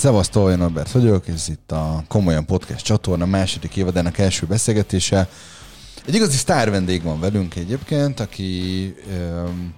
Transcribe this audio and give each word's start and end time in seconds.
Szevasztó, 0.00 0.50
én 0.50 0.58
Norbert 0.58 0.90
vagyok, 0.90 1.28
ez 1.28 1.48
itt 1.48 1.72
a 1.72 2.04
Komolyan 2.08 2.46
Podcast 2.46 2.84
csatorna 2.84 3.26
második 3.26 3.76
évadának 3.76 4.18
első 4.18 4.46
beszélgetése. 4.46 5.28
Egy 6.06 6.14
igazi 6.14 6.36
sztár 6.36 6.70
vendég 6.70 7.02
van 7.02 7.20
velünk 7.20 7.56
egyébként, 7.56 8.20
aki 8.20 8.94
um, 9.18 9.74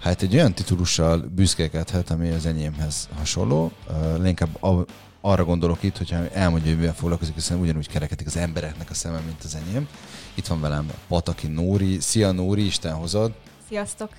hát 0.00 0.22
egy 0.22 0.34
olyan 0.34 0.52
titulussal 0.52 1.18
büszkélkedhet, 1.34 2.10
ami 2.10 2.30
az 2.30 2.46
enyémhez 2.46 3.08
hasonló. 3.18 3.72
Uh, 4.18 4.26
inkább 4.28 4.62
a, 4.62 4.84
arra 5.20 5.44
gondolok 5.44 5.82
itt, 5.82 5.96
hogyha 5.96 6.28
elmondja, 6.28 6.68
hogy 6.68 6.78
mivel 6.78 6.94
foglalkozik, 6.94 7.34
hiszen 7.34 7.60
ugyanúgy 7.60 7.88
kerekedik 7.88 8.26
az 8.26 8.36
embereknek 8.36 8.90
a 8.90 8.94
szeme, 8.94 9.18
mint 9.18 9.44
az 9.44 9.54
enyém. 9.54 9.88
Itt 10.34 10.46
van 10.46 10.60
velem 10.60 10.90
Pataki 11.08 11.46
Nóri. 11.46 12.00
Szia 12.00 12.32
Nóri, 12.32 12.64
Isten 12.64 12.94
hozod! 12.94 13.32
Sziasztok! 13.68 14.10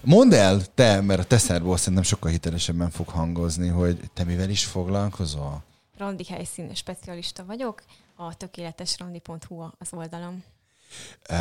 Mondd 0.00 0.34
el 0.34 0.60
te, 0.74 1.00
mert 1.00 1.20
a 1.20 1.24
te 1.24 1.38
szerból 1.38 1.76
szerintem 1.76 2.02
sokkal 2.02 2.30
hitelesebben 2.30 2.90
fog 2.90 3.08
hangozni, 3.08 3.68
hogy 3.68 4.10
te 4.14 4.24
mivel 4.24 4.50
is 4.50 4.64
foglalkozol? 4.64 5.64
Randi 5.96 6.24
helyszín 6.24 6.74
specialista 6.74 7.44
vagyok, 7.44 7.82
a 8.14 8.36
tökéletesrandi.hu 8.36 9.60
az 9.78 9.88
oldalam. 9.90 10.44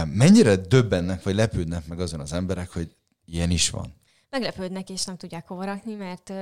Mennyire 0.05 0.55
döbbennek, 0.55 1.23
vagy 1.23 1.35
lepődnek 1.35 1.87
meg 1.87 1.99
azon 1.99 2.19
az 2.19 2.33
emberek, 2.33 2.71
hogy 2.71 2.95
ilyen 3.25 3.49
is 3.49 3.69
van? 3.69 3.93
Meglepődnek, 4.29 4.89
és 4.89 5.05
nem 5.05 5.17
tudják 5.17 5.47
hova 5.47 5.65
rakni, 5.65 5.93
mert 5.93 6.33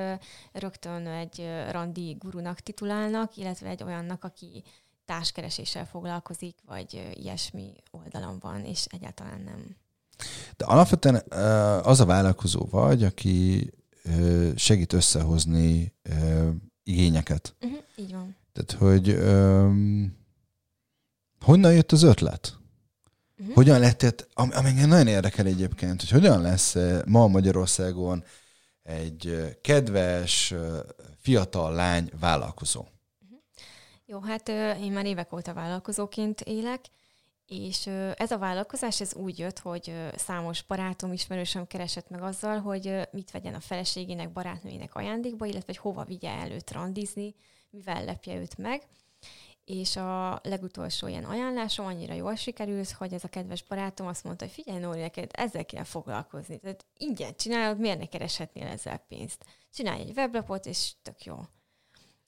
rögtön 0.52 1.08
egy 1.08 1.50
randi 1.72 2.16
gurunak 2.20 2.60
titulálnak, 2.60 3.38
illetve 3.38 3.70
egy 3.70 3.84
olyannak, 3.84 4.24
aki 4.24 4.64
társkereséssel 5.06 5.86
foglalkozik, 5.86 6.58
vagy 6.66 7.12
ilyesmi 7.14 7.74
oldalon 7.92 8.40
van, 8.40 8.66
és 8.66 8.86
egyáltalán 8.86 9.42
nem. 9.42 9.76
De 10.58 10.66
alapvetően 10.66 11.24
az 11.84 12.00
a 12.00 12.06
vállalkozó 12.06 12.68
vagy, 12.70 13.04
aki 13.04 13.70
segít 14.56 14.94
összehozni 14.94 15.94
igényeket. 16.84 17.56
Uh-huh, 17.62 17.80
így 17.96 18.12
van. 18.12 18.36
Tehát, 18.52 18.72
hogy 18.72 19.10
um, 19.10 20.18
honnan 21.40 21.74
jött 21.74 21.92
az 21.92 22.04
ötlet? 22.04 22.58
Uh-huh. 23.38 23.56
Hogyan 23.56 23.80
lett, 23.80 24.28
ami, 24.34 24.54
ami 24.54 24.70
engem 24.70 24.90
nagyon 24.90 25.08
érdekel 25.08 25.46
egyébként, 25.46 26.00
hogy 26.00 26.10
hogyan 26.10 26.42
lesz 26.42 26.76
ma 27.06 27.28
Magyarországon 27.28 28.24
egy 28.84 29.58
kedves, 29.62 30.54
fiatal 31.18 31.74
lány 31.74 32.12
vállalkozó? 32.20 32.80
Uh-huh. 32.80 33.40
Jó, 34.06 34.20
hát 34.20 34.50
én 34.82 34.92
már 34.92 35.06
évek 35.06 35.34
óta 35.34 35.54
vállalkozóként 35.54 36.42
élek, 36.42 36.86
és 37.48 37.88
ez 38.16 38.32
a 38.32 38.38
vállalkozás 38.38 39.02
ez 39.02 39.16
úgy 39.16 39.40
jött, 39.40 39.60
hogy 39.60 39.94
számos 40.16 40.64
barátom, 40.64 41.14
ismerősöm 41.14 41.68
keresett 41.68 42.10
meg 42.10 42.22
azzal, 42.22 42.60
hogy 42.60 43.08
mit 43.12 43.32
vegyen 43.32 43.54
a 43.54 43.60
feleségének, 43.60 44.32
barátnőjének 44.32 44.96
ajándékba, 44.96 45.46
illetve 45.46 45.66
hogy 45.66 45.78
hova 45.78 46.04
vigye 46.04 46.30
előtt 46.30 46.72
randizni, 46.72 47.36
mivel 47.70 48.06
lepje 48.06 48.36
őt 48.36 48.58
meg. 48.58 48.88
És 49.66 49.96
a 49.96 50.40
legutolsó 50.44 51.08
ilyen 51.08 51.24
ajánlásom 51.24 51.86
annyira 51.86 52.14
jól 52.14 52.36
sikerült, 52.36 52.92
hogy 52.92 53.14
ez 53.14 53.24
a 53.24 53.28
kedves 53.28 53.64
barátom 53.64 54.08
azt 54.08 54.24
mondta, 54.24 54.46
hogy 54.46 54.54
figyelj 54.54 54.80
Nóri, 54.80 55.00
neked 55.00 55.30
ezzel 55.34 55.66
kell 55.66 55.84
foglalkozni. 55.84 56.60
Tehát 56.60 56.86
ingyen 56.98 57.36
csinálod, 57.36 57.80
miért 57.80 58.00
ne 58.00 58.06
kereshetnél 58.06 58.68
ezzel 58.68 58.98
pénzt? 58.98 59.46
Csinálj 59.74 60.02
egy 60.02 60.18
weblapot, 60.18 60.66
és 60.66 60.92
tök 61.02 61.24
jó. 61.24 61.40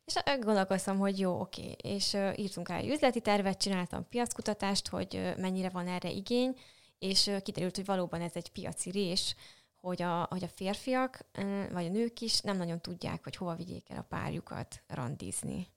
És 0.05 0.13
gondolkoztam, 0.39 0.97
hogy 0.97 1.19
jó, 1.19 1.39
oké. 1.39 1.75
És 1.83 2.17
írtunk 2.35 2.69
rá 2.69 2.77
egy 2.77 2.89
üzleti 2.89 3.21
tervet, 3.21 3.61
csináltam 3.61 4.07
piackutatást, 4.09 4.87
hogy 4.87 5.33
mennyire 5.37 5.69
van 5.69 5.87
erre 5.87 6.11
igény, 6.11 6.55
és 6.99 7.31
kiderült, 7.43 7.75
hogy 7.75 7.85
valóban 7.85 8.21
ez 8.21 8.31
egy 8.33 8.51
piaci 8.51 8.91
rés, 8.91 9.35
hogy 9.75 10.01
a, 10.01 10.27
hogy 10.29 10.43
a 10.43 10.47
férfiak, 10.47 11.25
vagy 11.71 11.85
a 11.85 11.89
nők 11.89 12.21
is 12.21 12.39
nem 12.41 12.57
nagyon 12.57 12.81
tudják, 12.81 13.23
hogy 13.23 13.35
hova 13.35 13.55
vigyék 13.55 13.89
el 13.89 13.97
a 13.97 14.05
párjukat 14.09 14.83
randizni. 14.87 15.67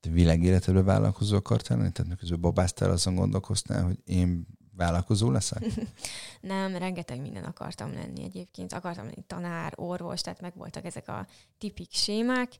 Te 0.00 0.10
világéleteből 0.10 0.84
vállalkozó 0.84 1.36
akartál 1.36 1.78
lenni? 1.78 1.92
Tehát 1.92 2.10
miközben 2.10 2.40
babáztál, 2.40 2.90
azon 2.90 3.14
gondolkoztál, 3.14 3.84
hogy 3.84 3.98
én 4.04 4.46
vállalkozó 4.76 5.30
leszek? 5.30 5.64
Nem, 6.40 6.76
rengeteg 6.76 7.20
minden 7.20 7.44
akartam 7.44 7.92
lenni 7.92 8.22
egyébként. 8.22 8.72
Akartam 8.72 9.04
lenni 9.04 9.24
tanár, 9.26 9.72
orvos, 9.76 10.20
tehát 10.20 10.40
megvoltak 10.40 10.84
ezek 10.84 11.08
a 11.08 11.26
tipik 11.58 11.92
sémák. 11.92 12.52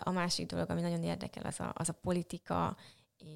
A 0.00 0.10
másik 0.10 0.46
dolog, 0.46 0.70
ami 0.70 0.80
nagyon 0.80 1.02
érdekel, 1.02 1.42
az 1.42 1.60
a, 1.60 1.72
az 1.74 1.88
a 1.88 1.92
politika, 1.92 2.76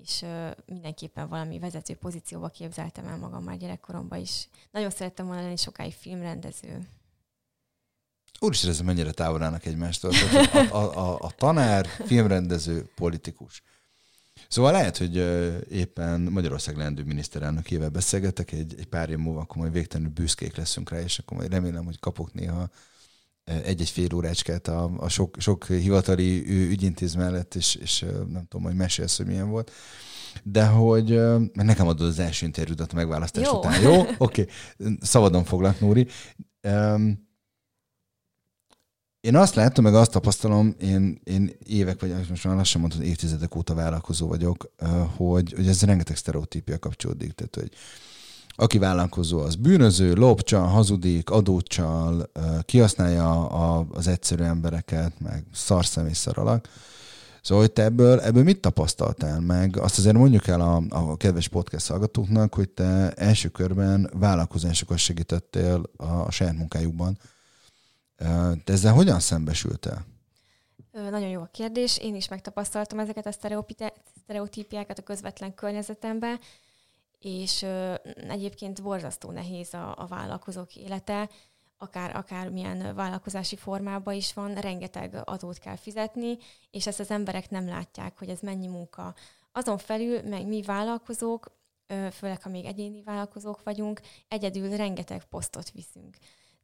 és 0.03 0.25
mindenképpen 0.67 1.29
valami 1.29 1.59
vezető 1.59 1.95
pozícióba 1.95 2.49
képzeltem 2.49 3.07
el 3.07 3.19
magam 3.19 3.45
már 3.45 3.57
gyerekkoromban 3.57 4.19
is. 4.19 4.49
Nagyon 4.71 4.91
szerettem 4.91 5.27
volna 5.27 5.43
lenni 5.43 5.57
sokáig 5.57 5.93
filmrendező. 5.93 6.89
Úristen, 8.41 8.71
ez 8.71 8.81
mennyire 8.81 9.11
távol 9.11 9.43
állnak 9.43 9.67
egymástól. 9.67 10.13
A, 10.53 10.67
a, 10.77 10.97
a, 10.97 11.19
a 11.21 11.31
tanár, 11.31 11.87
filmrendező, 11.87 12.91
politikus. 12.95 13.63
Szóval 14.49 14.73
lehet, 14.73 14.97
hogy 14.97 15.17
éppen 15.71 16.21
Magyarország 16.21 16.77
leendő 16.77 17.03
miniszterelnökével 17.03 17.89
beszélgetek, 17.89 18.53
egy, 18.53 18.75
egy 18.79 18.87
pár 18.87 19.11
év 19.11 19.17
múlva 19.17 19.41
akkor 19.41 19.57
majd 19.57 19.73
végtelenül 19.73 20.13
büszkék 20.13 20.57
leszünk 20.57 20.91
rá, 20.91 21.01
és 21.01 21.19
akkor 21.19 21.37
majd 21.37 21.51
remélem, 21.51 21.85
hogy 21.85 21.99
kapok 22.01 22.35
néha 22.35 22.71
egy-egy 23.45 23.91
fél 23.91 24.15
órácskát 24.15 24.69
a, 24.69 24.91
a 24.97 25.09
sok, 25.09 25.37
sok 25.39 25.67
hivatali 25.67 26.45
ügyintéz 26.49 27.15
mellett, 27.15 27.55
és, 27.55 27.75
és 27.75 28.01
nem 28.33 28.47
tudom, 28.49 28.67
hogy 28.67 28.75
mesélsz, 28.75 29.17
hogy 29.17 29.27
milyen 29.27 29.49
volt. 29.49 29.71
De 30.43 30.67
hogy 30.67 31.09
mert 31.09 31.65
nekem 31.65 31.89
adod 31.89 32.07
az 32.07 32.19
első 32.19 32.47
interjúdat 32.47 32.93
a 32.93 32.97
megválasztás 32.97 33.47
jó. 33.47 33.59
után. 33.59 33.83
Jó? 33.83 34.01
Oké. 34.19 34.47
Okay. 34.79 34.97
Szabadon 35.01 35.45
foglak, 35.45 35.81
Nóri. 35.81 36.07
Um, 36.63 37.26
én 39.27 39.37
azt 39.37 39.55
látom, 39.55 39.85
meg 39.85 39.95
azt 39.95 40.11
tapasztalom, 40.11 40.75
én, 40.81 41.21
én 41.25 41.51
évek, 41.67 42.01
vagy 42.01 42.15
most 42.29 42.45
már 42.45 42.57
lassan 42.57 42.81
mondtam, 42.81 43.03
évtizedek 43.03 43.57
óta 43.57 43.75
vállalkozó 43.75 44.27
vagyok, 44.27 44.71
hogy, 45.17 45.53
hogy 45.57 45.69
ez 45.69 45.83
rengeteg 45.83 46.17
sztereotípia 46.17 46.79
kapcsolódik. 46.79 47.33
Tehát, 47.33 47.55
hogy 47.55 47.71
aki 48.49 48.79
vállalkozó, 48.79 49.39
az 49.39 49.55
bűnöző, 49.55 50.13
lopcsal, 50.13 50.67
hazudik, 50.67 51.31
adócsal, 51.31 52.31
kihasználja 52.63 53.47
az 53.91 54.07
egyszerű 54.07 54.43
embereket, 54.43 55.21
meg 55.21 55.45
szarszem 55.53 56.07
és 56.07 56.17
szaralak. 56.17 56.69
Szóval, 57.43 57.65
hogy 57.65 57.73
te 57.73 57.83
ebből, 57.83 58.21
ebből 58.21 58.43
mit 58.43 58.61
tapasztaltál 58.61 59.41
meg? 59.41 59.79
Azt 59.79 59.99
azért 59.99 60.17
mondjuk 60.17 60.47
el 60.47 60.61
a, 60.61 60.83
a 60.89 61.17
kedves 61.17 61.49
podcast 61.49 61.89
hallgatóknak, 61.89 62.55
hogy 62.55 62.69
te 62.69 63.11
első 63.11 63.49
körben 63.49 64.11
vállalkozásokat 64.19 64.99
segítettél 64.99 65.83
a, 65.97 66.05
a 66.05 66.31
saját 66.31 66.57
munkájukban, 66.57 67.19
te 68.65 68.73
ezzel 68.73 68.93
hogyan 68.93 69.21
szembesültél? 69.21 70.05
Nagyon 70.93 71.29
jó 71.29 71.41
a 71.41 71.49
kérdés. 71.53 71.99
Én 71.99 72.15
is 72.15 72.29
megtapasztaltam 72.29 72.99
ezeket 72.99 73.27
a 73.27 73.33
sztereotípiákat 74.23 74.99
a 74.99 75.03
közvetlen 75.03 75.55
környezetemben, 75.55 76.41
és 77.19 77.67
egyébként 78.29 78.83
borzasztó 78.83 79.31
nehéz 79.31 79.75
a, 79.75 79.95
a 79.99 80.07
vállalkozók 80.07 80.77
élete, 80.77 81.29
akár, 81.79 82.17
akár 82.17 82.49
milyen 82.49 82.95
vállalkozási 82.95 83.57
formában 83.57 84.15
is 84.15 84.33
van, 84.33 84.55
rengeteg 84.55 85.21
adót 85.25 85.59
kell 85.59 85.77
fizetni, 85.77 86.39
és 86.71 86.87
ezt 86.87 87.01
az 87.01 87.11
emberek 87.11 87.51
nem 87.51 87.69
látják, 87.69 88.19
hogy 88.19 88.29
ez 88.29 88.41
mennyi 88.41 88.67
munka. 88.67 89.15
Azon 89.53 89.79
felül, 89.79 90.23
meg 90.23 90.47
mi 90.47 90.63
vállalkozók, 90.63 91.51
főleg 92.13 92.43
ha 92.43 92.49
még 92.49 92.65
egyéni 92.65 93.03
vállalkozók 93.03 93.63
vagyunk, 93.63 94.01
egyedül 94.29 94.77
rengeteg 94.77 95.25
posztot 95.25 95.71
viszünk. 95.71 96.17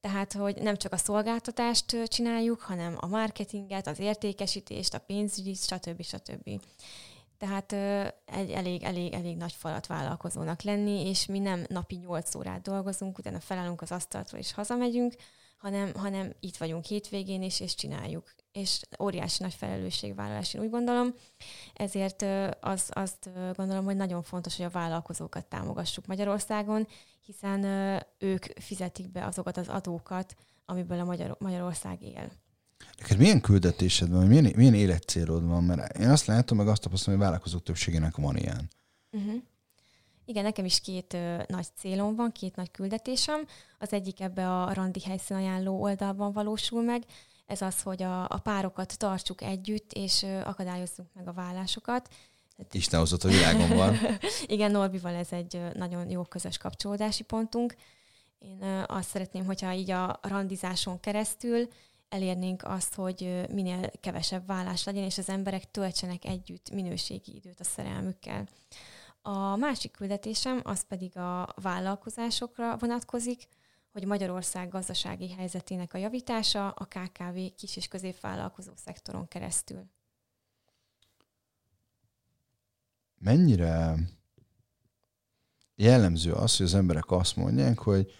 Tehát, 0.02 0.32
hogy 0.32 0.56
nem 0.56 0.76
csak 0.76 0.92
a 0.92 0.96
szolgáltatást 0.96 2.04
csináljuk, 2.06 2.60
hanem 2.60 2.96
a 3.00 3.06
marketinget, 3.06 3.86
az 3.86 3.98
értékesítést, 3.98 4.94
a 4.94 4.98
pénzügyit, 4.98 5.62
stb. 5.62 6.02
stb. 6.02 6.60
Tehát 7.38 7.72
egy 8.24 8.50
elég, 8.50 8.82
elég, 8.82 9.12
elég 9.12 9.36
nagy 9.36 9.52
falat 9.52 9.86
vállalkozónak 9.86 10.62
lenni, 10.62 11.08
és 11.08 11.26
mi 11.26 11.38
nem 11.38 11.64
napi 11.68 11.94
8 11.94 12.34
órát 12.34 12.62
dolgozunk, 12.62 13.18
utána 13.18 13.40
felállunk 13.40 13.82
az 13.82 13.92
asztaltól 13.92 14.38
és 14.38 14.52
hazamegyünk, 14.52 15.14
hanem, 15.56 15.94
hanem 15.94 16.32
itt 16.40 16.56
vagyunk 16.56 16.84
hétvégén 16.84 17.42
is, 17.42 17.60
és 17.60 17.74
csináljuk. 17.74 18.34
És 18.52 18.80
óriási 19.00 19.42
nagy 19.42 19.54
felelősségvállalás, 19.54 20.54
én 20.54 20.60
úgy 20.60 20.70
gondolom. 20.70 21.14
Ezért 21.74 22.24
az, 22.60 22.88
azt 22.88 23.30
gondolom, 23.54 23.84
hogy 23.84 23.96
nagyon 23.96 24.22
fontos, 24.22 24.56
hogy 24.56 24.64
a 24.64 24.70
vállalkozókat 24.70 25.46
támogassuk 25.46 26.06
Magyarországon, 26.06 26.86
hiszen 27.24 27.64
ők 28.18 28.44
fizetik 28.60 29.10
be 29.10 29.26
azokat 29.26 29.56
az 29.56 29.68
adókat, 29.68 30.34
amiből 30.66 31.00
a 31.00 31.04
Magyar, 31.04 31.36
Magyarország 31.38 32.02
él. 32.02 32.30
Neked 32.98 33.18
milyen 33.18 33.40
küldetésed 33.40 34.10
van, 34.10 34.26
milyen, 34.26 34.52
milyen 34.56 34.74
életcélod 34.74 35.46
van? 35.46 35.64
Mert 35.64 35.98
én 35.98 36.10
azt 36.10 36.26
látom, 36.26 36.56
meg 36.56 36.68
azt 36.68 36.82
tapasztalom, 36.82 37.18
hogy 37.18 37.28
vállalkozók 37.28 37.62
többségének 37.62 38.16
van 38.16 38.36
ilyen. 38.36 38.70
Uh-huh. 39.10 39.42
Igen, 40.24 40.42
nekem 40.42 40.64
is 40.64 40.80
két 40.80 41.14
ö, 41.14 41.42
nagy 41.46 41.66
célom 41.76 42.16
van, 42.16 42.32
két 42.32 42.56
nagy 42.56 42.70
küldetésem. 42.70 43.46
Az 43.78 43.92
egyik 43.92 44.20
ebbe 44.20 44.62
a 44.62 44.72
randi 44.74 45.00
helyszín 45.00 45.36
ajánló 45.36 45.80
oldalban 45.80 46.32
valósul 46.32 46.82
meg. 46.82 47.02
Ez 47.52 47.62
az, 47.62 47.82
hogy 47.82 48.02
a, 48.02 48.22
a 48.22 48.40
párokat 48.42 48.98
tartsuk 48.98 49.42
együtt, 49.42 49.92
és 49.92 50.26
akadályozzunk 50.44 51.08
meg 51.14 51.28
a 51.28 51.32
vállásokat. 51.32 52.08
Isten 52.70 52.98
hozott 52.98 53.24
a 53.24 53.28
világon 53.28 53.76
van. 53.76 53.96
Igen, 54.46 54.70
Norbival 54.70 55.14
ez 55.14 55.32
egy 55.32 55.60
nagyon 55.74 56.10
jó 56.10 56.22
közös 56.22 56.58
kapcsolódási 56.58 57.22
pontunk. 57.22 57.74
Én 58.38 58.84
azt 58.86 59.08
szeretném, 59.08 59.44
hogyha 59.44 59.72
így 59.72 59.90
a 59.90 60.18
randizáson 60.22 61.00
keresztül 61.00 61.68
elérnénk 62.08 62.62
azt, 62.64 62.94
hogy 62.94 63.44
minél 63.50 63.90
kevesebb 64.00 64.46
vállás 64.46 64.84
legyen, 64.84 65.04
és 65.04 65.18
az 65.18 65.28
emberek 65.28 65.70
töltsenek 65.70 66.24
együtt 66.24 66.70
minőségi 66.70 67.34
időt 67.34 67.60
a 67.60 67.64
szerelmükkel. 67.64 68.48
A 69.22 69.56
másik 69.56 69.90
küldetésem 69.90 70.60
az 70.64 70.86
pedig 70.88 71.16
a 71.16 71.54
vállalkozásokra 71.62 72.76
vonatkozik, 72.76 73.48
hogy 73.92 74.04
Magyarország 74.04 74.68
gazdasági 74.68 75.30
helyzetének 75.30 75.94
a 75.94 75.98
javítása 75.98 76.70
a 76.70 76.84
KKV 76.84 77.36
kis- 77.56 77.76
és 77.76 77.88
középvállalkozó 77.88 78.72
szektoron 78.84 79.28
keresztül. 79.28 79.90
Mennyire 83.18 83.94
jellemző 85.74 86.32
az, 86.32 86.56
hogy 86.56 86.66
az 86.66 86.74
emberek 86.74 87.10
azt 87.10 87.36
mondják, 87.36 87.78
hogy 87.78 88.12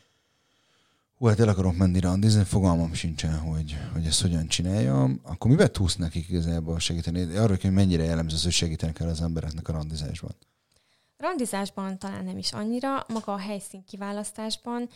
hú, 1.15 1.27
hát 1.27 1.41
el 1.41 1.49
akarok 1.49 1.77
menni 1.77 2.01
randizni, 2.01 2.45
fogalmam 2.45 2.93
sincsen, 2.93 3.39
hogy, 3.39 3.77
hogy 3.93 4.07
ezt 4.07 4.21
hogyan 4.21 4.47
csináljam, 4.47 5.21
akkor 5.23 5.51
mivel 5.51 5.71
tudsz 5.71 5.97
nekik 5.97 6.29
igazából 6.29 6.79
segíteni? 6.79 7.37
Arra, 7.37 7.57
hogy 7.61 7.73
mennyire 7.73 8.05
jellemző 8.05 8.35
az, 8.35 8.43
hogy 8.43 8.53
segíteni 8.53 8.93
kell 8.93 9.09
az 9.09 9.21
embereknek 9.21 9.69
a 9.69 9.73
randizásban? 9.73 10.35
Randizásban 11.17 11.99
talán 11.99 12.25
nem 12.25 12.39
is 12.39 12.53
annyira, 12.53 13.05
maga 13.09 13.33
a 13.33 13.39
helyszín 13.39 13.85
kiválasztásban. 13.85 14.89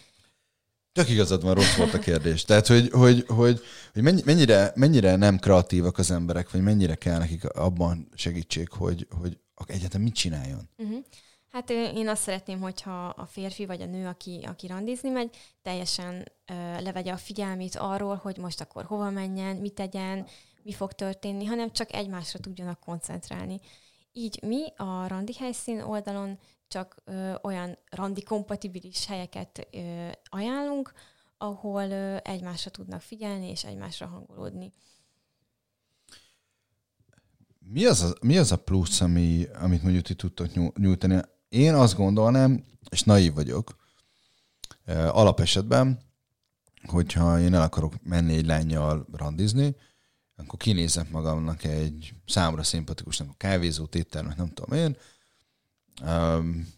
Tök 0.96 1.08
igazad 1.08 1.42
van, 1.42 1.54
rossz 1.54 1.76
volt 1.76 1.94
a 1.94 1.98
kérdés. 1.98 2.44
Tehát, 2.44 2.66
hogy, 2.66 2.90
hogy, 2.90 3.24
hogy, 3.26 3.60
hogy 3.92 4.02
mennyire, 4.02 4.72
mennyire 4.74 5.16
nem 5.16 5.38
kreatívak 5.38 5.98
az 5.98 6.10
emberek, 6.10 6.50
vagy 6.50 6.62
mennyire 6.62 6.94
kell 6.94 7.18
nekik 7.18 7.44
abban 7.44 8.08
segítség, 8.14 8.68
hogy, 8.70 9.06
hogy 9.10 9.38
egyetem 9.66 10.02
mit 10.02 10.14
csináljon? 10.14 10.68
Uh-huh. 10.76 10.98
Hát 11.52 11.70
én 11.70 12.08
azt 12.08 12.22
szeretném, 12.22 12.60
hogyha 12.60 13.06
a 13.06 13.26
férfi 13.26 13.66
vagy 13.66 13.82
a 13.82 13.86
nő, 13.86 14.06
aki, 14.06 14.44
aki 14.46 14.66
randizni 14.66 15.08
megy, 15.08 15.36
teljesen 15.62 16.32
ö, 16.46 16.52
levegye 16.82 17.12
a 17.12 17.16
figyelmét 17.16 17.76
arról, 17.76 18.14
hogy 18.22 18.36
most 18.36 18.60
akkor 18.60 18.84
hova 18.84 19.10
menjen, 19.10 19.56
mit 19.56 19.74
tegyen, 19.74 20.26
mi 20.62 20.72
fog 20.72 20.92
történni, 20.92 21.44
hanem 21.44 21.72
csak 21.72 21.92
egymásra 21.92 22.38
tudjanak 22.38 22.80
koncentrálni. 22.80 23.60
Így 24.12 24.38
mi 24.42 24.62
a 24.76 25.08
randi 25.08 25.34
helyszín 25.38 25.80
oldalon 25.80 26.38
csak 26.68 26.96
ö, 27.04 27.34
olyan 27.42 27.78
randi 27.90 28.22
kompatibilis 28.22 29.06
helyeket 29.06 29.68
ö, 29.72 30.08
ajánlunk, 30.24 30.92
ahol 31.38 31.90
ö, 31.90 32.16
egymásra 32.22 32.70
tudnak 32.70 33.00
figyelni 33.00 33.50
és 33.50 33.64
egymásra 33.64 34.06
hangolódni. 34.06 34.72
Mi 37.58 37.84
az 37.84 38.02
a, 38.02 38.14
mi 38.20 38.38
az 38.38 38.52
a 38.52 38.56
plusz, 38.56 39.00
ami, 39.00 39.46
amit 39.60 39.82
mondjuk 39.82 40.04
ti 40.04 40.14
tudtok 40.14 40.76
nyújtani? 40.76 41.20
Én 41.48 41.74
azt 41.74 41.96
gondolnám, 41.96 42.64
és 42.90 43.02
naív 43.02 43.34
vagyok, 43.34 43.76
alapesetben, 45.10 45.98
hogyha 46.86 47.40
én 47.40 47.54
el 47.54 47.62
akarok 47.62 48.02
menni 48.02 48.34
egy 48.34 48.46
lányjal 48.46 49.06
randizni, 49.12 49.76
akkor 50.36 50.58
kinézek 50.58 51.10
magamnak 51.10 51.64
egy 51.64 52.14
számra 52.26 52.62
szimpatikusnak 52.62 53.28
a 53.30 53.34
kávézót, 53.36 53.94
éttermet, 53.94 54.36
nem 54.36 54.48
tudom 54.48 54.78
én, 54.78 54.96
um, 56.02 56.74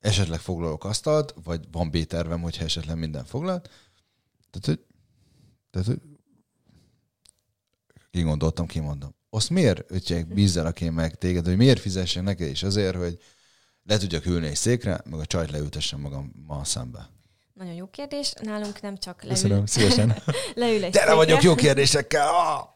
esetleg 0.00 0.40
foglalok 0.40 0.84
asztalt, 0.84 1.34
vagy 1.44 1.60
van 1.70 1.90
B-tervem, 1.90 2.40
hogyha 2.40 2.64
esetleg 2.64 2.96
minden 2.96 3.24
foglalt. 3.24 3.70
Tehát, 4.50 4.66
hogy, 4.66 4.80
tehát, 5.70 5.86
hogy 5.86 6.00
kigondoltam, 8.10 8.66
kimondom. 8.66 9.14
Azt 9.30 9.50
miért 9.50 9.90
ötjek, 9.90 10.26
bízzelak 10.26 10.80
én 10.80 10.92
meg 10.92 11.18
téged, 11.18 11.46
hogy 11.46 11.56
miért 11.56 11.80
fizessen 11.80 12.24
neked 12.24 12.48
is 12.48 12.62
azért, 12.62 12.96
hogy 12.96 13.18
le 13.82 13.98
tudjak 13.98 14.26
ülni 14.26 14.46
egy 14.46 14.56
székre, 14.56 15.00
meg 15.04 15.20
a 15.20 15.26
csajt 15.26 15.50
leültessem 15.50 16.00
magam 16.00 16.32
ma 16.46 16.64
szembe? 16.64 17.08
Nagyon 17.52 17.74
jó 17.74 17.86
kérdés. 17.86 18.32
Nálunk 18.40 18.80
nem 18.80 18.98
csak 18.98 19.22
leül... 19.22 19.34
Köszönöm, 19.34 19.66
szívesen. 19.66 20.22
leül 20.54 20.84
egy 20.84 20.92
Tere 20.92 21.14
vagyok 21.14 21.42
jó 21.42 21.54
kérdésekkel! 21.54 22.28
Ah! 22.28 22.68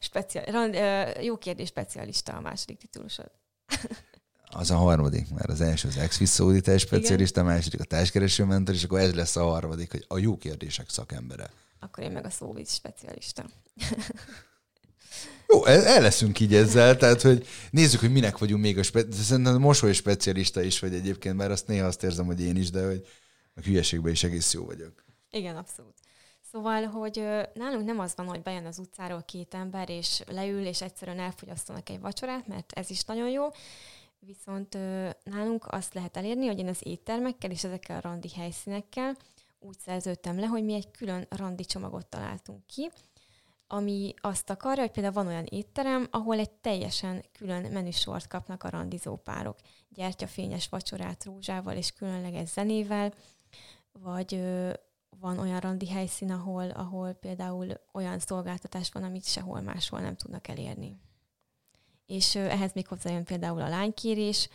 Speciál... 0.00 1.22
Jó 1.22 1.38
kérdés 1.38 1.68
specialista 1.68 2.32
a 2.32 2.40
második 2.40 2.78
titulusod. 2.78 3.30
Az 4.56 4.70
a 4.70 4.76
harmadik, 4.76 5.30
mert 5.30 5.48
az 5.48 5.60
első 5.60 5.88
az 5.88 5.96
ex 5.96 6.18
visszaúdítás 6.18 6.80
specialista, 6.80 7.40
a 7.40 7.44
második 7.44 7.80
a 7.80 7.84
társkereső 7.84 8.44
mentor, 8.44 8.74
és 8.74 8.84
akkor 8.84 8.98
ez 8.98 9.14
lesz 9.14 9.36
a 9.36 9.44
harmadik, 9.44 9.90
hogy 9.90 10.04
a 10.08 10.18
jó 10.18 10.36
kérdések 10.36 10.90
szakembere. 10.90 11.50
Akkor 11.80 12.04
én 12.04 12.10
meg 12.10 12.24
a 12.24 12.30
szóvíz 12.30 12.72
specialista. 12.72 13.44
Jó, 15.48 15.64
el 15.64 16.00
leszünk 16.00 16.40
így 16.40 16.54
ezzel, 16.54 16.96
tehát 16.96 17.22
hogy 17.22 17.46
nézzük, 17.70 18.00
hogy 18.00 18.12
minek 18.12 18.38
vagyunk 18.38 18.62
még 18.62 18.78
a 18.78 18.82
spe- 18.82 19.12
szerintem 19.12 19.54
a 19.54 19.58
mosoly 19.58 19.92
specialista 19.92 20.62
is 20.62 20.78
vagy 20.78 20.94
egyébként, 20.94 21.36
mert 21.36 21.50
azt 21.50 21.66
néha 21.66 21.86
azt 21.86 22.02
érzem, 22.02 22.26
hogy 22.26 22.40
én 22.40 22.56
is, 22.56 22.70
de 22.70 22.86
hogy 22.86 23.06
a 23.54 23.60
hülyeségben 23.60 24.12
is 24.12 24.24
egész 24.24 24.52
jó 24.52 24.64
vagyok. 24.64 25.04
Igen, 25.30 25.56
abszolút. 25.56 25.94
Szóval, 26.52 26.84
hogy 26.84 27.22
nálunk 27.54 27.84
nem 27.84 27.98
az 27.98 28.12
van, 28.16 28.26
hogy 28.26 28.42
bejön 28.42 28.66
az 28.66 28.78
utcáról 28.78 29.22
két 29.22 29.54
ember, 29.54 29.90
és 29.90 30.22
leül, 30.26 30.66
és 30.66 30.82
egyszerűen 30.82 31.18
elfogyasztanak 31.18 31.88
egy 31.88 32.00
vacsorát, 32.00 32.46
mert 32.46 32.72
ez 32.72 32.90
is 32.90 33.04
nagyon 33.04 33.30
jó. 33.30 33.48
Viszont 34.26 34.78
nálunk 35.22 35.66
azt 35.66 35.94
lehet 35.94 36.16
elérni, 36.16 36.46
hogy 36.46 36.58
én 36.58 36.68
az 36.68 36.86
éttermekkel 36.86 37.50
és 37.50 37.64
ezekkel 37.64 37.96
a 37.96 38.00
randi 38.00 38.28
helyszínekkel 38.28 39.16
úgy 39.58 39.78
szerződtem 39.78 40.38
le, 40.38 40.46
hogy 40.46 40.64
mi 40.64 40.74
egy 40.74 40.90
külön 40.90 41.26
randi 41.30 41.64
csomagot 41.64 42.06
találtunk 42.06 42.66
ki, 42.66 42.90
ami 43.66 44.14
azt 44.20 44.50
akarja, 44.50 44.82
hogy 44.82 44.90
például 44.90 45.14
van 45.14 45.26
olyan 45.26 45.44
étterem, 45.44 46.06
ahol 46.10 46.38
egy 46.38 46.50
teljesen 46.50 47.24
külön 47.32 47.72
menüsort 47.72 48.26
kapnak 48.26 48.62
a 48.62 48.70
randizó 48.70 49.16
párok. 49.16 49.58
Gyertyafényes 49.88 50.68
vacsorát 50.68 51.24
rózsával 51.24 51.76
és 51.76 51.92
különleges 51.92 52.48
zenével, 52.48 53.12
vagy 53.92 54.34
ö, 54.34 54.72
van 55.20 55.38
olyan 55.38 55.60
randi 55.60 55.88
helyszín, 55.88 56.30
ahol, 56.30 56.70
ahol 56.70 57.12
például 57.12 57.80
olyan 57.92 58.18
szolgáltatás 58.18 58.90
van, 58.92 59.02
amit 59.02 59.24
sehol 59.24 59.60
máshol 59.60 60.00
nem 60.00 60.16
tudnak 60.16 60.48
elérni. 60.48 60.96
És 62.06 62.34
ehhez 62.34 62.72
még 62.74 62.86
hozzájön 62.86 63.24
például 63.24 63.60
a 63.60 63.68
lánykérés, 63.68 64.48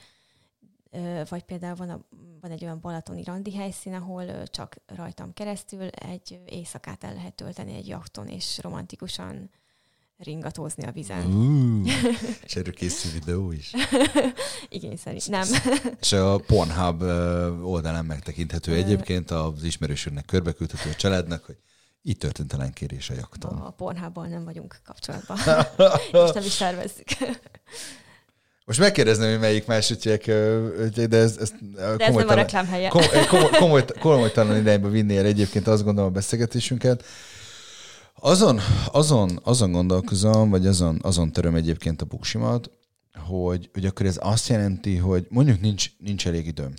vagy 1.30 1.44
például 1.44 1.75
van, 1.75 1.89
a, 1.89 2.06
van 2.42 2.51
egy 2.51 2.63
olyan 2.63 2.80
balatoni 2.80 3.24
randi 3.24 3.56
helyszín, 3.56 3.94
ahol 3.94 4.48
csak 4.48 4.75
rajtam 4.86 5.33
keresztül 5.33 5.88
egy 5.88 6.39
éjszakát 6.45 7.03
el 7.03 7.13
lehet 7.13 7.33
tölteni 7.33 7.75
egy 7.75 7.88
jachton, 7.88 8.27
és 8.27 8.59
romantikusan 8.62 9.50
ringatózni 10.24 10.83
a 10.83 10.92
vizen. 10.92 11.25
Uh, 11.25 11.88
és 12.44 12.56
erről 12.59 12.74
készül 12.74 13.12
videó 13.12 13.51
is? 13.51 13.71
Igen, 14.69 14.97
szerint 14.97 15.28
nem. 15.28 15.47
és 15.99 16.11
a 16.11 16.37
Pornhub 16.37 17.02
oldalán 17.64 18.06
megtekinthető 18.06 18.73
egyébként 18.73 19.31
az 19.31 19.64
ismerősöknek 19.64 20.25
körbeküldhető 20.25 20.90
a 20.90 20.95
családnak, 20.95 21.45
hogy 21.45 21.57
így 22.01 22.17
történt 22.17 22.53
a 22.53 22.57
lánykérés 22.57 23.09
a 23.09 23.13
jakton. 23.13 23.57
A 23.57 23.69
Pornhubban 23.69 24.29
nem 24.29 24.43
vagyunk 24.43 24.79
kapcsolatban, 24.85 25.37
és 26.25 26.31
nem 26.33 26.43
is 26.43 26.57
tervezzük. 26.57 27.07
Most 28.65 28.79
megkérdezném, 28.79 29.29
hogy 29.29 29.39
melyik 29.39 29.65
másodják, 29.65 30.25
de 30.25 31.17
ez, 31.17 31.37
ez, 31.37 31.51
de 31.75 32.05
ez 32.05 32.13
nem 32.15 32.29
a 32.29 32.33
reklám 32.33 32.65
helye. 32.67 32.89
Komoly, 32.89 33.27
komoly, 33.27 33.49
komoly, 33.51 33.85
komolytalan 33.99 34.57
irányba 34.57 34.89
vinni 34.89 35.17
el 35.17 35.25
egyébként 35.25 35.67
azt 35.67 35.83
gondolom 35.83 36.09
a 36.09 36.13
beszélgetésünket. 36.13 37.03
Azon, 38.15 38.59
azon, 38.91 39.39
azon 39.43 39.71
gondolkozom, 39.71 40.49
vagy 40.49 40.67
azon, 40.67 40.99
azon 41.01 41.31
töröm 41.31 41.55
egyébként 41.55 42.01
a 42.01 42.05
buksimat, 42.05 42.71
hogy, 43.27 43.69
hogy 43.73 43.85
akkor 43.85 44.05
ez 44.05 44.17
azt 44.21 44.47
jelenti, 44.47 44.95
hogy 44.95 45.25
mondjuk 45.29 45.61
nincs, 45.61 45.91
nincs 45.97 46.27
elég 46.27 46.45
időm. 46.45 46.73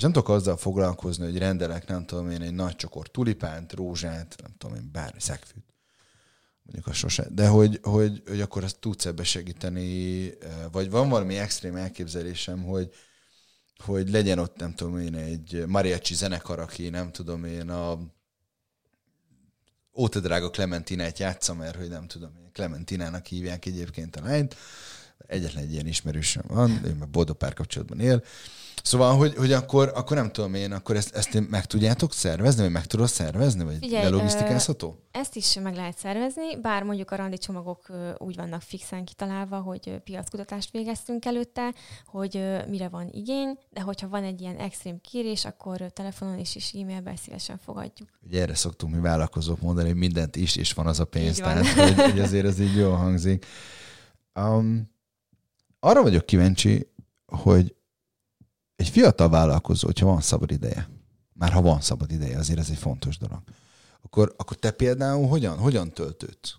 És 0.00 0.06
nem 0.06 0.14
tudok 0.14 0.28
azzal 0.28 0.56
foglalkozni, 0.56 1.24
hogy 1.24 1.38
rendelek, 1.38 1.86
nem 1.86 2.06
tudom 2.06 2.30
én, 2.30 2.42
egy 2.42 2.54
nagy 2.54 2.76
csokor 2.76 3.08
tulipánt, 3.08 3.72
rózsát, 3.72 4.36
nem 4.42 4.54
tudom 4.58 4.76
én, 4.76 4.88
bármi 4.92 5.20
szegfűt 5.20 5.64
mondjuk 6.62 6.86
a 6.86 6.92
sose, 6.92 7.26
de 7.30 7.48
hogy, 7.48 7.78
hogy, 7.82 8.22
hogy 8.26 8.40
akkor 8.40 8.64
azt 8.64 8.78
tudsz 8.78 9.06
ebbe 9.06 9.24
segíteni, 9.24 10.24
eh, 10.26 10.36
vagy 10.72 10.90
van 10.90 11.08
valami 11.08 11.38
extrém 11.38 11.76
elképzelésem, 11.76 12.62
hogy, 12.62 12.90
hogy 13.84 14.10
legyen 14.10 14.38
ott, 14.38 14.56
nem 14.56 14.74
tudom 14.74 14.98
én, 14.98 15.14
egy 15.14 15.64
mariachi 15.66 16.14
zenekar, 16.14 16.58
aki 16.58 16.88
nem 16.88 17.12
tudom 17.12 17.44
én 17.44 17.68
a 17.68 17.98
Óta 19.96 20.20
drága 20.20 20.50
Clementinát 20.50 21.18
játsza, 21.18 21.54
mert 21.54 21.76
hogy 21.76 21.88
nem 21.88 22.06
tudom, 22.06 22.32
Clementinának 22.52 23.26
hívják 23.26 23.66
egyébként 23.66 24.16
a 24.16 24.22
lányt. 24.22 24.56
Egyetlen 25.26 25.62
egy 25.62 25.72
ilyen 25.72 25.86
ismerősöm 25.86 26.44
van, 26.46 26.80
ő 26.84 26.96
meg 26.98 27.08
boldog 27.08 27.36
párkapcsolatban 27.36 28.00
él, 28.00 28.22
Szóval, 28.82 29.16
hogy, 29.16 29.34
hogy 29.36 29.52
akkor, 29.52 29.92
akkor 29.94 30.16
nem 30.16 30.30
tudom 30.30 30.54
én, 30.54 30.72
akkor 30.72 30.96
ezt, 30.96 31.14
ezt 31.14 31.48
meg 31.50 31.64
tudjátok 31.64 32.12
szervezni, 32.12 32.62
vagy 32.62 32.72
meg 32.72 32.86
tudod 32.86 33.08
szervezni, 33.08 33.64
vagy 33.64 33.76
Figyelj, 33.80 34.04
lelogisztikázható? 34.04 34.98
Ezt 35.10 35.36
is 35.36 35.54
meg 35.54 35.74
lehet 35.74 35.98
szervezni, 35.98 36.60
bár 36.60 36.82
mondjuk 36.82 37.10
a 37.10 37.16
randi 37.16 37.38
csomagok 37.38 37.86
úgy 38.18 38.36
vannak 38.36 38.62
fixen 38.62 39.04
kitalálva, 39.04 39.60
hogy 39.60 40.00
piackutatást 40.04 40.70
végeztünk 40.70 41.24
előtte, 41.24 41.74
hogy 42.06 42.46
mire 42.68 42.88
van 42.88 43.08
igény, 43.12 43.58
de 43.70 43.80
hogyha 43.80 44.08
van 44.08 44.24
egy 44.24 44.40
ilyen 44.40 44.56
extrém 44.56 45.00
kérés, 45.00 45.44
akkor 45.44 45.80
telefonon 45.92 46.38
is 46.38 46.56
és 46.56 46.74
e-mailben 46.74 47.16
szívesen 47.16 47.58
fogadjuk. 47.64 48.08
Ugye 48.26 48.40
erre 48.40 48.54
szoktunk 48.54 48.94
mi 48.94 49.00
vállalkozók 49.00 49.60
mondani, 49.60 49.88
hogy 49.88 49.98
mindent 49.98 50.36
is, 50.36 50.56
és 50.56 50.72
van 50.72 50.86
az 50.86 51.00
a 51.00 51.04
pénz, 51.04 51.36
tehát 51.36 51.66
hogy, 51.66 51.94
hogy 52.10 52.20
azért 52.20 52.46
ez 52.46 52.60
így 52.60 52.76
jól 52.76 52.96
hangzik. 52.96 53.46
Um, 54.34 54.98
arra 55.80 56.02
vagyok 56.02 56.26
kíváncsi, 56.26 56.92
hogy 57.26 57.76
egy 58.76 58.88
fiatal 58.88 59.28
vállalkozó, 59.28 59.86
hogyha 59.86 60.06
van 60.06 60.20
szabad 60.20 60.50
ideje, 60.50 60.88
már 61.32 61.52
ha 61.52 61.62
van 61.62 61.80
szabad 61.80 62.10
ideje, 62.10 62.38
azért 62.38 62.58
ez 62.58 62.70
egy 62.70 62.78
fontos 62.78 63.18
dolog, 63.18 63.42
akkor, 64.00 64.34
akkor 64.36 64.56
te 64.56 64.70
például 64.70 65.28
hogyan, 65.28 65.58
hogyan 65.58 65.90
töltődsz? 65.90 66.56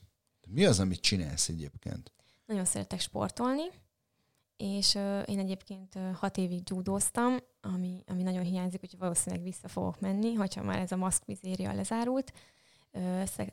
Mi 0.48 0.66
az, 0.66 0.80
amit 0.80 1.01
csinálsz 1.01 1.48
egyébként? 1.48 2.12
Nagyon 2.46 2.66
szeretek 2.66 3.00
sportolni, 3.00 3.63
és 4.58 4.96
én 5.25 5.40
egyébként 5.40 5.98
hat 6.13 6.38
évig 6.38 6.62
judóztam, 6.70 7.38
ami, 7.62 8.04
ami 8.08 8.24
nagyon 8.24 8.44
hiányzik, 8.44 8.84
úgyhogy 8.84 9.00
valószínűleg 9.00 9.44
vissza 9.46 9.68
fogok 9.68 10.00
menni, 10.00 10.34
hogyha 10.34 10.63
már 10.63 10.80
ez 10.80 10.92
a 10.92 10.96
maszkvizéria 10.96 11.74
lezárult. 11.74 12.34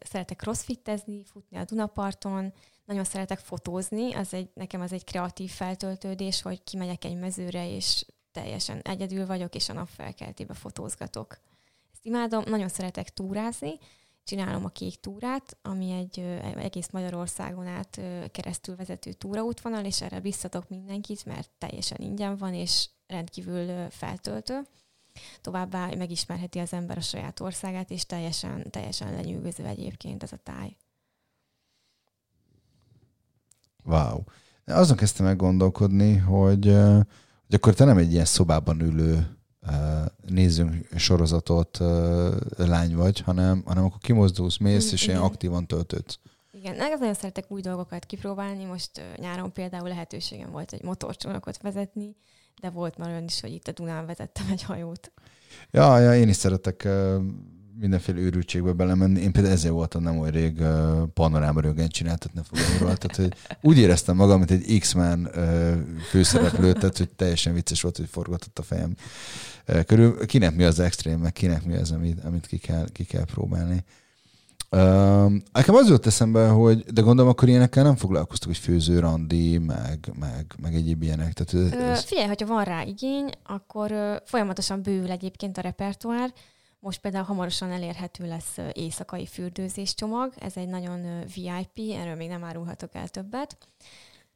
Szeretek 0.01 0.37
crossfittezni, 0.37 1.25
futni 1.25 1.57
a 1.57 1.65
Dunaparton, 1.65 2.53
nagyon 2.85 3.05
szeretek 3.05 3.39
fotózni, 3.39 4.15
az 4.15 4.35
egy, 4.35 4.51
nekem 4.55 4.81
az 4.81 4.93
egy 4.93 5.05
kreatív 5.05 5.51
feltöltődés, 5.51 6.43
hogy 6.43 6.65
kimegyek 6.65 7.05
egy 7.05 7.17
mezőre, 7.17 7.71
és 7.71 8.07
teljesen 8.33 8.81
egyedül 8.81 9.27
vagyok, 9.27 9.55
és 9.55 9.69
a 9.69 9.73
nap 9.73 9.89
felkeltébe 9.89 10.55
fotózgatok. 10.55 11.39
Ezt 11.93 12.05
imádom, 12.05 12.43
nagyon 12.47 12.69
szeretek 12.69 13.13
túrázni, 13.13 13.79
csinálom 14.25 14.65
a 14.65 14.69
kék 14.69 15.01
túrát, 15.01 15.57
ami 15.63 15.91
egy 15.91 16.21
egész 16.57 16.91
Magyarországon 16.91 17.67
át 17.67 18.01
keresztül 18.31 18.77
vezető 18.77 19.13
túraútvonal, 19.13 19.85
és 19.85 20.01
erre 20.01 20.21
biztatok 20.21 20.69
mindenkit, 20.69 21.25
mert 21.25 21.51
teljesen 21.59 21.99
ingyen 22.01 22.37
van, 22.37 22.55
és 22.55 22.89
rendkívül 23.07 23.91
feltöltő. 23.91 24.67
Továbbá 25.41 25.91
megismerheti 25.97 26.59
az 26.59 26.73
ember 26.73 26.97
a 26.97 27.01
saját 27.01 27.41
országát, 27.41 27.91
és 27.91 28.07
teljesen, 28.07 28.71
teljesen 28.71 29.13
lenyűgöző 29.13 29.65
egyébként 29.65 30.23
ez 30.23 30.33
a 30.33 30.39
táj. 30.43 30.77
Wow. 33.85 34.23
Azon 34.65 34.97
kezdtem 34.97 35.27
meg 35.27 35.37
gondolkodni, 35.37 36.17
hogy, 36.17 36.65
hogy 37.47 37.55
akkor 37.55 37.75
te 37.75 37.85
nem 37.85 37.99
egy 37.99 38.13
ilyen 38.13 38.25
szobában 38.25 38.81
ülő 38.81 39.39
nézzünk 40.27 40.87
sorozatot 40.97 41.79
lány 42.57 42.97
vagy, 42.97 43.21
hanem, 43.21 43.63
hanem 43.67 43.85
akkor 43.85 43.99
kimozdulsz, 44.01 44.57
mész, 44.57 44.91
mm, 44.91 44.93
és 44.93 45.07
ilyen 45.07 45.21
aktívan 45.21 45.67
töltődsz. 45.67 46.19
Igen, 46.59 46.77
nagyon 46.77 47.15
szeretek 47.15 47.51
új 47.51 47.61
dolgokat 47.61 48.05
kipróbálni. 48.05 48.65
Most 48.65 49.03
nyáron 49.17 49.53
például 49.53 49.89
lehetőségem 49.89 50.51
volt 50.51 50.73
egy 50.73 50.83
motorcsónakot 50.83 51.63
vezetni, 51.63 52.17
de 52.61 52.71
volt 52.71 52.99
már 52.99 53.09
olyan 53.09 53.25
is, 53.25 53.41
hogy 53.41 53.53
itt 53.53 53.69
a 53.69 53.73
Dunán 53.73 54.07
vezettem 54.07 54.47
egy 54.51 54.63
hajót. 54.63 55.13
Ja, 55.71 55.99
ja 55.99 56.17
én 56.17 56.29
is 56.29 56.37
szeretek 56.37 56.89
mindenféle 57.79 58.19
őrültségbe 58.19 58.73
belemenni. 58.73 59.21
Én 59.21 59.33
például 59.33 59.55
ezért 59.55 59.73
voltam 59.73 60.03
nem 60.03 60.19
olyan 60.19 60.33
rég 60.33 60.61
uh, 60.61 61.03
panoráma 61.15 61.61
rögen 61.61 61.89
csináltatni 61.89 62.41
fogalomról. 62.45 62.97
Tehát, 62.97 63.17
hogy 63.17 63.59
úgy 63.61 63.79
éreztem 63.79 64.17
magam, 64.17 64.39
mint 64.39 64.51
egy 64.51 64.79
X-Men 64.79 65.31
uh, 65.35 66.01
főszereplő, 66.09 66.73
tehát 66.73 66.99
hogy 66.99 67.11
teljesen 67.11 67.55
vicces 67.55 67.83
volt, 67.83 67.97
hogy 67.97 68.09
forgatott 68.09 68.59
a 68.59 68.63
fejem 68.63 68.95
körül. 69.87 70.27
Kinek 70.27 70.55
mi 70.55 70.65
az 70.65 70.79
extrém, 70.79 71.19
meg 71.19 71.33
kinek 71.33 71.65
mi 71.65 71.77
az, 71.77 71.91
amit, 71.91 72.25
amit 72.25 72.47
ki, 72.47 72.59
kell, 72.59 72.89
ki 72.93 73.05
kell 73.05 73.25
próbálni. 73.25 73.85
Nekem 75.53 75.75
az 75.75 75.89
jött 75.89 76.07
eszembe, 76.07 76.49
hogy, 76.49 76.85
de 76.85 77.01
gondolom 77.01 77.31
akkor 77.31 77.49
ilyenekkel 77.49 77.83
nem 77.83 77.97
foglalkoztak, 77.97 78.49
hogy 78.49 78.59
főző, 78.59 78.99
randi, 78.99 79.59
meg, 79.59 80.13
meg, 80.19 80.55
meg 80.63 80.75
egyéb 80.75 81.03
ilyenek. 81.03 81.33
Tehát 81.33 81.73
ez... 81.75 82.05
Figyelj, 82.05 82.27
hogyha 82.27 82.47
van 82.47 82.65
rá 82.65 82.83
igény, 82.83 83.31
akkor 83.45 84.21
folyamatosan 84.25 84.83
bővül 84.83 85.11
egyébként 85.11 85.59
a 85.59 85.61
repertoár. 85.61 86.33
Most 86.81 87.01
például 87.01 87.25
hamarosan 87.25 87.71
elérhető 87.71 88.27
lesz 88.27 88.57
éjszakai 88.73 89.27
fürdőzés 89.27 89.95
csomag, 89.95 90.33
ez 90.39 90.57
egy 90.57 90.69
nagyon 90.69 91.25
VIP, 91.35 91.95
erről 91.97 92.15
még 92.15 92.29
nem 92.29 92.45
árulhatok 92.45 92.95
el 92.95 93.09
többet. 93.09 93.57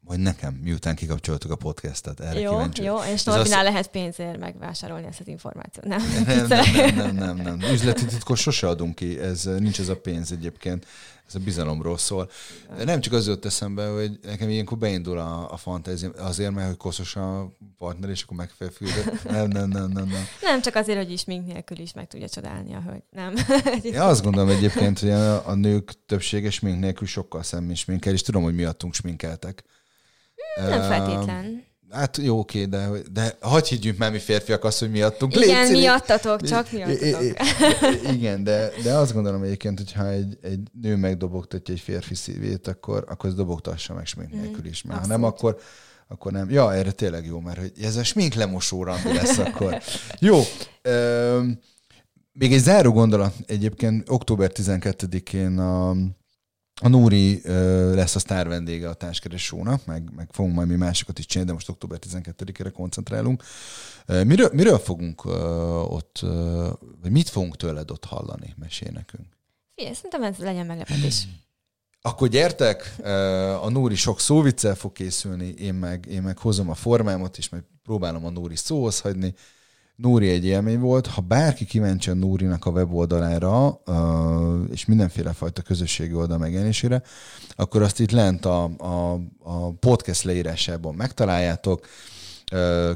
Majd 0.05 0.21
nekem, 0.21 0.55
miután 0.55 0.95
kikapcsoltuk 0.95 1.51
a 1.51 1.57
podcastet, 1.57 2.21
erre 2.21 2.41
jó, 2.41 2.51
kíváncsi. 2.51 2.83
Jó, 2.83 2.99
és 3.15 3.25
Norbinál 3.25 3.59
az... 3.59 3.65
lehet 3.65 3.89
pénzért 3.89 4.39
megvásárolni 4.39 5.07
ezt 5.07 5.21
az 5.21 5.29
információt. 5.29 5.87
Nem, 5.87 6.03
nem, 6.27 6.47
nem, 6.49 6.95
nem, 6.95 7.15
nem, 7.15 7.37
nem. 7.37 7.61
Üzleti 7.73 8.05
titkos 8.05 8.41
sose 8.41 8.69
adunk 8.69 8.95
ki, 8.95 9.19
ez, 9.21 9.45
nincs 9.45 9.81
ez 9.81 9.89
a 9.89 9.97
pénz 9.97 10.33
egyébként 10.33 10.87
ez 11.27 11.41
a 11.41 11.45
bizalomról 11.45 11.99
szól. 11.99 12.31
Nem 12.85 13.01
csak 13.01 13.13
az 13.13 13.27
jött 13.27 13.45
eszembe, 13.45 13.87
hogy 13.87 14.19
nekem 14.23 14.49
ilyenkor 14.49 14.79
beindul 14.79 15.19
a, 15.19 15.53
a 15.53 15.57
fantázia, 15.57 16.11
azért, 16.11 16.53
mert 16.53 16.67
hogy 16.67 16.77
koszos 16.77 17.17
a 17.17 17.49
partner, 17.79 18.11
és 18.11 18.23
akkor 18.23 18.37
megfelfüldő. 18.37 19.03
Nem, 19.25 19.49
nem, 19.49 19.69
nem, 19.69 19.91
nem, 19.91 20.09
nem. 20.09 20.27
Nem, 20.43 20.61
csak 20.61 20.75
azért, 20.75 20.99
hogy 20.99 21.13
is 21.13 21.25
mink 21.25 21.47
nélkül 21.47 21.79
is 21.79 21.93
meg 21.93 22.07
tudja 22.07 22.29
csodálni 22.29 22.75
a 22.75 22.83
hölgy. 22.87 23.03
Nem. 23.11 23.35
Én 23.83 24.01
azt 24.01 24.23
gondolom 24.23 24.49
egyébként, 24.49 24.99
hogy 24.99 25.11
a, 25.11 25.49
a 25.49 25.55
nők 25.55 26.07
többsége 26.07 26.51
smink 26.51 26.81
nélkül 26.81 27.07
sokkal 27.07 27.43
szemmi 27.43 27.75
sminkel, 27.75 28.13
és 28.13 28.23
tudom, 28.23 28.43
hogy 28.43 28.55
miattunk 28.55 28.95
sminkeltek. 28.95 29.65
Nem 30.57 30.81
uh, 30.81 30.87
feltétlen. 30.87 31.65
Hát 31.93 32.17
jó, 32.17 32.39
oké, 32.39 32.65
de, 32.65 32.89
de 33.13 33.37
hagyj 33.41 33.69
higgyünk 33.69 33.99
már 33.99 34.11
mi 34.11 34.19
férfiak 34.19 34.65
azt, 34.65 34.79
hogy 34.79 34.91
miattunk. 34.91 35.37
Igen, 35.37 35.67
Légy 35.67 35.81
miattatok, 35.81 36.43
csak 36.43 36.73
miattatok. 36.73 37.23
Igen, 38.13 38.45
de, 38.45 38.71
de 38.83 38.93
azt 38.93 39.13
gondolom 39.13 39.43
egyébként, 39.43 39.79
hogy 39.79 39.93
ha 39.93 40.09
egy, 40.09 40.39
egy 40.43 40.61
nő 40.81 40.97
megdobogtatja 40.97 41.75
egy 41.75 41.81
férfi 41.81 42.15
szívét, 42.15 42.67
akkor, 42.67 43.05
akkor 43.09 43.31
ez 43.31 43.37
dobogtassa 43.37 43.95
meg 43.95 44.07
smink 44.07 44.31
mhm, 44.31 44.41
nélkül 44.41 44.67
is. 44.67 44.83
Mert 44.83 45.01
ha 45.01 45.07
nem, 45.07 45.25
akkor, 45.25 45.59
akkor 46.09 46.33
nem. 46.33 46.51
Ja, 46.51 46.75
erre 46.75 46.91
tényleg 46.91 47.27
jó, 47.27 47.41
mert 47.41 47.59
hogy 47.59 47.73
ez 47.83 47.97
a 47.97 48.05
smink 48.05 48.35
lemosó 48.35 48.85
lesz 48.85 49.39
akkor. 49.39 49.83
Jó. 50.19 50.41
Ö, 50.83 51.41
még 52.33 52.53
egy 52.53 52.61
záró 52.63 52.93
gondolat 52.93 53.35
egyébként 53.47 54.09
október 54.09 54.51
12-én 54.55 55.59
a 55.59 55.97
a 56.83 56.89
Núri 56.89 57.35
uh, 57.35 57.95
lesz 57.95 58.15
a 58.15 58.19
sztár 58.19 58.49
vendége 58.49 58.89
a 58.89 58.95
társkeresónak, 58.95 59.87
meg, 59.87 60.11
meg 60.17 60.29
fogunk 60.31 60.55
majd 60.55 60.69
mi 60.69 60.77
másokat 60.77 61.19
is 61.19 61.27
csinálni, 61.27 61.51
de 61.51 61.57
most 61.57 61.69
október 61.69 61.99
12-ére 62.09 62.71
koncentrálunk. 62.75 63.43
Miről, 64.07 64.51
miről 64.53 64.79
fogunk 64.79 65.25
uh, 65.25 65.93
ott, 65.93 66.21
uh, 66.23 66.31
vagy 67.03 67.11
mit 67.11 67.29
fogunk 67.29 67.57
tőled 67.57 67.91
ott 67.91 68.05
hallani? 68.05 68.55
Mesél 68.59 68.91
nekünk. 68.93 69.27
Figyelj, 69.75 69.95
szerintem 69.95 70.23
ez 70.23 70.37
legyen 70.37 70.67
meglepetés. 70.67 71.25
Akkor 72.05 72.29
gyertek, 72.29 72.95
a 73.61 73.69
Núri 73.69 73.95
sok 73.95 74.21
szóviccel 74.21 74.75
fog 74.75 74.93
készülni, 74.93 75.49
én 75.49 75.75
meg, 75.75 76.07
én 76.07 76.23
meg 76.23 76.39
hozom 76.39 76.71
a 76.71 76.75
formámat, 76.75 77.39
és 77.39 77.49
meg 77.49 77.65
próbálom 77.83 78.25
a 78.25 78.31
Núri 78.31 78.57
szóhoz 78.57 79.01
hagyni. 79.01 79.35
Nóri 79.97 80.29
egy 80.29 80.45
élmény 80.45 80.79
volt. 80.81 81.07
Ha 81.07 81.21
bárki 81.21 81.65
kíváncsi 81.65 82.11
a 82.11 82.15
Nórinak 82.15 82.67
a 82.67 82.71
weboldalára, 82.71 83.83
és 84.71 84.85
mindenféle 84.85 85.33
fajta 85.33 85.63
közösségi 85.63 86.15
oldal 86.15 86.39
megjelenésére, 86.39 87.03
akkor 87.57 87.83
azt 87.83 88.01
itt 88.01 88.11
lent 88.11 88.45
a, 88.45 88.65
a, 88.65 89.21
a 89.39 89.73
podcast 89.73 90.23
leírásában 90.23 90.95
megtaláljátok 90.95 91.87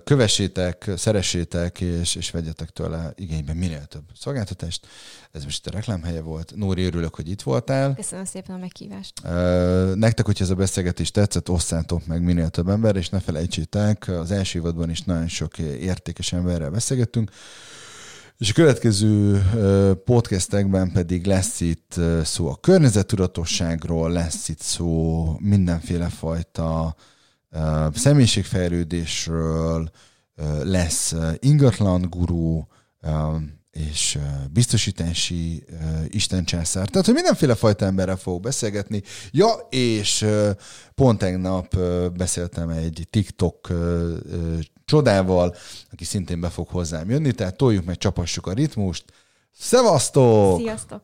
kövessétek, 0.05 0.91
szeressétek, 0.97 1.81
és, 1.81 2.15
és 2.15 2.31
vegyetek 2.31 2.71
tőle 2.71 3.13
igénybe 3.15 3.53
minél 3.53 3.85
több 3.85 4.03
szolgáltatást. 4.15 4.87
Ez 5.33 5.45
most 5.45 5.67
a 5.67 5.71
reklámhelye 5.71 6.21
volt. 6.21 6.53
Nóri, 6.55 6.85
örülök, 6.85 7.15
hogy 7.15 7.31
itt 7.31 7.43
voltál. 7.43 7.95
Köszönöm 7.95 8.25
szépen 8.25 8.55
a 8.55 8.59
meghívást. 8.59 9.13
Nektek, 9.95 10.27
hogyha 10.27 10.45
ez 10.45 10.51
a 10.51 10.55
beszélgetés 10.55 11.11
tetszett, 11.11 11.51
osszátok 11.51 12.07
meg 12.07 12.23
minél 12.23 12.49
több 12.49 12.69
ember, 12.69 12.97
és 12.97 13.09
ne 13.09 13.21
felejtsétek, 13.21 14.09
az 14.09 14.31
első 14.31 14.59
évadban 14.59 14.91
is 14.91 15.03
nagyon 15.03 15.29
sok 15.29 15.59
értékes 15.59 16.33
emberrel 16.33 16.71
beszélgettünk. 16.71 17.31
És 18.39 18.51
a 18.51 18.55
következő 18.55 19.43
podcastekben 20.05 20.93
pedig 20.93 21.27
lesz 21.27 21.61
itt 21.61 22.01
szó 22.25 22.49
a 22.49 22.57
környezettudatosságról, 22.57 24.11
lesz 24.11 24.49
itt 24.49 24.61
szó 24.61 25.25
mindenféle 25.41 26.09
fajta 26.09 26.97
személyiségfejlődésről, 27.95 29.91
lesz 30.63 31.15
ingatlan 31.39 32.07
gurú, 32.11 32.67
és 33.71 34.19
biztosítási 34.51 35.65
istencsászár. 36.07 36.89
Tehát, 36.89 37.07
hogy 37.07 37.15
mindenféle 37.15 37.55
fajta 37.55 37.85
emberrel 37.85 38.17
fogok 38.17 38.41
beszélgetni. 38.41 39.03
Ja, 39.31 39.53
és 39.71 40.27
pont 40.95 41.19
tegnap 41.19 41.77
beszéltem 42.17 42.69
egy 42.69 43.07
TikTok 43.11 43.73
csodával, 44.85 45.55
aki 45.93 46.05
szintén 46.05 46.41
be 46.41 46.49
fog 46.49 46.69
hozzám 46.69 47.11
jönni, 47.11 47.33
tehát 47.33 47.57
toljuk 47.57 47.85
meg, 47.85 47.97
csapassuk 47.97 48.47
a 48.47 48.53
ritmust. 48.53 49.05
Szevasztok! 49.59 50.61
Sziasztok! 50.61 51.03